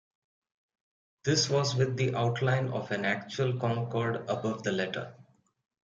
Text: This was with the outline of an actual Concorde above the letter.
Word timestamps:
This 1.25 1.47
was 1.47 1.75
with 1.75 1.95
the 1.95 2.15
outline 2.15 2.69
of 2.69 2.89
an 2.89 3.05
actual 3.05 3.59
Concorde 3.59 4.27
above 4.27 4.63
the 4.63 4.71
letter. 4.71 5.13